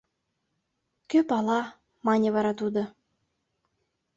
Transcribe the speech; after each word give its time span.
—Кӧ 1.09 1.19
пала,— 1.29 1.61
мане 2.05 2.29
вара 2.35 2.53
тудо. 2.59 2.83